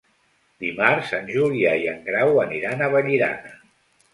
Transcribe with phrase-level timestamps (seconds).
[0.63, 3.53] Dimarts en Julià i en Grau aniran a Vallirana.